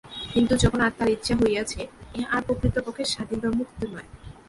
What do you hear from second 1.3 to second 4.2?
হইয়াছে, ইহা আর প্রকৃতপক্ষে স্বাধীন বা মুক্ত নয়।